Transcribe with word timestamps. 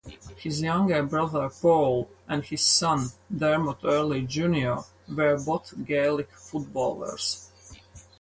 His 0.35 0.63
younger 0.63 1.03
brother, 1.03 1.47
Paul 1.51 2.09
and 2.27 2.43
his 2.43 2.61
son, 2.65 3.11
Dermot 3.31 3.81
Earley 3.85 4.23
Junior 4.25 4.77
were 5.07 5.37
both 5.37 5.75
gaelic 5.85 6.31
footballers. 6.31 7.51